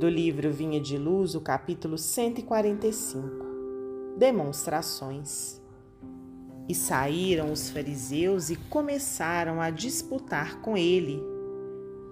do 0.00 0.08
livro 0.08 0.50
Vinha 0.50 0.80
de 0.80 0.96
Luz, 0.96 1.34
o 1.34 1.42
capítulo 1.42 1.98
145 1.98 4.16
Demonstrações. 4.16 5.60
E 6.66 6.74
saíram 6.74 7.52
os 7.52 7.68
fariseus 7.68 8.48
e 8.48 8.56
começaram 8.56 9.60
a 9.60 9.68
disputar 9.68 10.62
com 10.62 10.74
ele, 10.74 11.22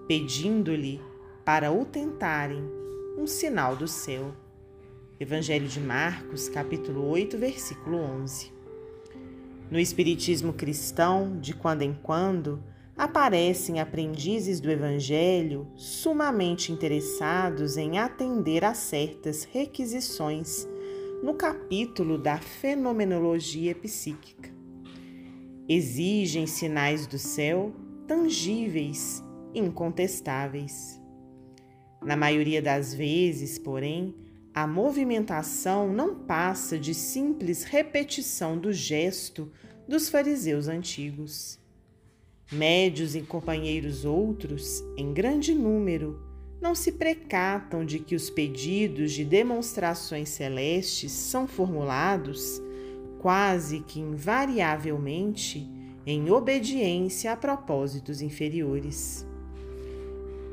pedindo-lhe 0.07 1.01
para 1.43 1.71
o 1.71 1.83
tentarem 1.83 2.63
um 3.17 3.25
sinal 3.25 3.75
do 3.75 3.87
céu. 3.87 4.35
Evangelho 5.19 5.67
de 5.67 5.79
Marcos, 5.79 6.47
capítulo 6.47 7.09
8, 7.09 7.39
versículo 7.39 7.97
11. 7.97 8.53
No 9.71 9.79
Espiritismo 9.79 10.53
cristão, 10.53 11.39
de 11.39 11.55
quando 11.55 11.81
em 11.81 11.97
quando, 12.03 12.63
aparecem 12.99 13.79
aprendizes 13.79 14.59
do 14.59 14.69
Evangelho 14.69 15.71
sumamente 15.73 16.69
interessados 16.69 17.77
em 17.77 17.97
atender 17.97 18.65
a 18.65 18.73
certas 18.73 19.45
requisições 19.45 20.67
no 21.23 21.33
capítulo 21.33 22.17
da 22.17 22.37
fenomenologia 22.37 23.73
psíquica. 23.73 24.53
Exigem 25.65 26.45
sinais 26.45 27.07
do 27.07 27.17
céu 27.17 27.71
tangíveis, 28.05 29.23
incontestáveis. 29.55 31.01
Na 32.03 32.17
maioria 32.17 32.61
das 32.61 32.93
vezes, 32.93 33.57
porém, 33.57 34.13
a 34.53 34.67
movimentação 34.67 35.87
não 35.87 36.15
passa 36.25 36.77
de 36.77 36.93
simples 36.93 37.63
repetição 37.63 38.57
do 38.57 38.73
gesto 38.73 39.49
dos 39.87 40.09
fariseus 40.09 40.67
antigos. 40.67 41.59
Médios 42.51 43.13
e 43.15 43.21
companheiros 43.21 44.05
outros, 44.05 44.83
em 44.97 45.13
grande 45.13 45.53
número, 45.53 46.19
não 46.59 46.73
se 46.73 46.93
precatam 46.93 47.85
de 47.85 47.99
que 47.99 48.15
os 48.15 48.31
pedidos 48.31 49.11
de 49.11 49.23
demonstrações 49.23 50.29
celestes 50.29 51.11
são 51.11 51.47
formulados, 51.47 52.59
quase 53.19 53.81
que 53.81 53.99
invariavelmente, 53.99 55.69
em 56.07 56.31
obediência 56.31 57.31
a 57.31 57.37
propósitos 57.37 58.19
inferiores. 58.19 59.27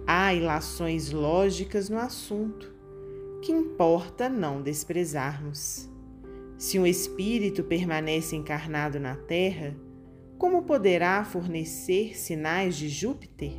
Há 0.06 0.34
ilações 0.34 1.10
lógicas 1.10 1.88
no 1.88 1.96
assunto, 1.96 2.74
que 3.40 3.50
importa 3.50 4.28
não 4.28 4.60
desprezarmos. 4.60 5.88
Se 6.58 6.78
um 6.78 6.86
espírito 6.86 7.64
permanece 7.64 8.36
encarnado 8.36 9.00
na 9.00 9.16
Terra, 9.16 9.74
como 10.38 10.62
poderá 10.62 11.24
fornecer 11.24 12.18
sinais 12.18 12.76
de 12.76 12.88
Júpiter? 12.88 13.52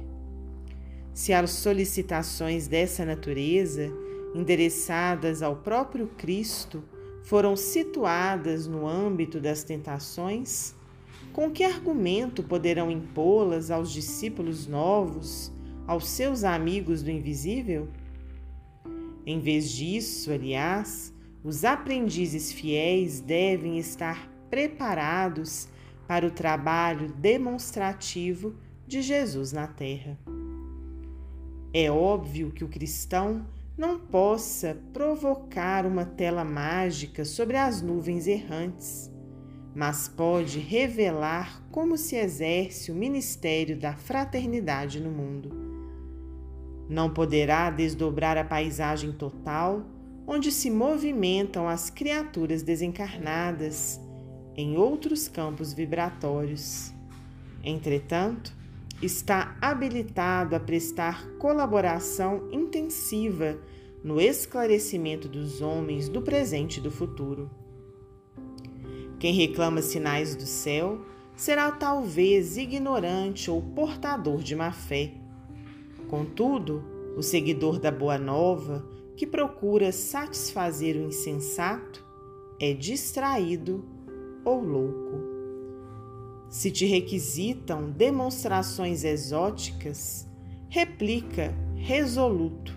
Se 1.13 1.33
as 1.33 1.49
solicitações 1.49 2.67
dessa 2.67 3.03
natureza, 3.03 3.91
endereçadas 4.35 5.41
ao 5.41 5.55
próprio 5.55 6.07
Cristo, 6.17 6.83
foram 7.23 7.55
situadas 7.55 8.67
no 8.67 8.87
âmbito 8.87 9.39
das 9.39 9.63
tentações, 9.63 10.75
com 11.33 11.49
que 11.49 11.63
argumento 11.63 12.43
poderão 12.43 12.91
impô-las 12.91 13.71
aos 13.71 13.91
discípulos 13.91 14.67
novos, 14.67 15.51
aos 15.87 16.07
seus 16.07 16.43
amigos 16.43 17.01
do 17.01 17.09
invisível? 17.09 17.87
Em 19.25 19.39
vez 19.39 19.71
disso, 19.71 20.31
aliás, 20.31 21.13
os 21.43 21.65
aprendizes 21.65 22.51
fiéis 22.51 23.19
devem 23.19 23.77
estar 23.77 24.31
preparados 24.49 25.67
para 26.07 26.25
o 26.25 26.31
trabalho 26.31 27.09
demonstrativo 27.13 28.55
de 28.87 29.01
Jesus 29.01 29.51
na 29.51 29.67
Terra. 29.67 30.17
É 31.73 31.91
óbvio 31.91 32.51
que 32.51 32.63
o 32.63 32.69
cristão 32.69 33.45
não 33.77 33.99
possa 33.99 34.77
provocar 34.93 35.85
uma 35.85 36.05
tela 36.05 36.43
mágica 36.43 37.25
sobre 37.25 37.57
as 37.57 37.81
nuvens 37.81 38.25
errantes, 38.25 39.11
mas 39.75 40.07
pode 40.07 40.57
revelar 40.57 41.61
como 41.69 41.97
se 41.97 42.15
exerce 42.15 42.91
o 42.91 42.95
ministério 42.95 43.77
da 43.77 43.93
fraternidade 43.93 44.99
no 44.99 45.11
mundo. 45.11 45.51
Não 46.89 47.13
poderá 47.13 47.69
desdobrar 47.69 48.37
a 48.37 48.43
paisagem 48.45 49.11
total 49.11 49.85
onde 50.25 50.51
se 50.51 50.71
movimentam 50.71 51.67
as 51.67 51.89
criaturas 51.89 52.63
desencarnadas 52.63 53.99
em 54.57 54.75
outros 54.75 55.27
campos 55.27 55.71
vibratórios. 55.71 56.91
Entretanto, 57.63 58.51
está 59.01 59.55
habilitado 59.61 60.55
a 60.55 60.59
prestar 60.59 61.29
colaboração 61.37 62.49
intensiva 62.51 63.59
no 64.03 64.19
esclarecimento 64.19 65.27
dos 65.27 65.61
homens 65.61 66.09
do 66.09 66.21
presente 66.21 66.77
e 66.77 66.81
do 66.81 66.89
futuro. 66.89 67.51
Quem 69.19 69.33
reclama 69.33 69.81
sinais 69.81 70.35
do 70.35 70.45
céu 70.45 71.01
será 71.35 71.71
talvez 71.71 72.57
ignorante 72.57 73.51
ou 73.51 73.61
portador 73.61 74.41
de 74.41 74.55
má 74.55 74.71
fé. 74.71 75.13
Contudo, 76.07 76.83
o 77.15 77.21
seguidor 77.21 77.79
da 77.79 77.91
Boa 77.91 78.17
Nova, 78.17 78.87
que 79.15 79.27
procura 79.27 79.91
satisfazer 79.91 80.95
o 80.95 81.03
insensato, 81.03 82.05
é 82.59 82.73
distraído 82.73 83.96
ou 84.47 84.61
louco. 84.61 85.21
Se 86.49 86.71
te 86.71 86.85
requisitam 86.85 87.91
demonstrações 87.91 89.03
exóticas, 89.03 90.25
replica 90.69 91.53
resoluto 91.75 92.73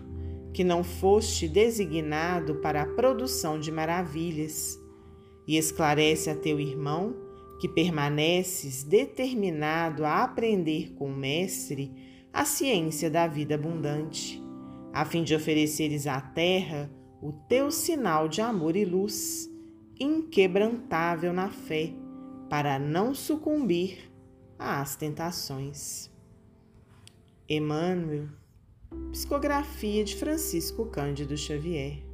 que 0.53 0.64
não 0.64 0.82
foste 0.82 1.47
designado 1.47 2.56
para 2.56 2.82
a 2.82 2.86
produção 2.86 3.60
de 3.60 3.70
maravilhas, 3.70 4.76
e 5.47 5.56
esclarece 5.56 6.28
a 6.28 6.34
teu 6.34 6.60
irmão 6.60 7.14
que 7.60 7.69
permaneces 7.69 8.82
determinado 8.82 10.04
a 10.04 10.22
aprender 10.22 10.92
com 10.94 11.06
o 11.06 11.16
Mestre 11.16 11.92
a 12.32 12.44
ciência 12.44 13.10
da 13.10 13.26
vida 13.26 13.54
abundante, 13.54 14.42
a 14.92 15.04
fim 15.04 15.22
de 15.22 15.34
ofereceres 15.34 16.06
à 16.06 16.20
terra 16.20 16.91
o 17.22 17.32
teu 17.32 17.70
sinal 17.70 18.28
de 18.28 18.41
amor 18.41 18.76
e 18.76 18.84
luz 18.84 19.50
inquebrantável 20.00 21.33
na 21.33 21.50
fé, 21.50 21.93
para 22.49 22.78
não 22.78 23.15
sucumbir 23.15 24.11
às 24.59 24.97
tentações. 24.97 26.11
Emmanuel, 27.49 28.28
psicografia 29.12 30.03
de 30.03 30.16
Francisco 30.16 30.87
Cândido 30.87 31.37
Xavier. 31.37 32.09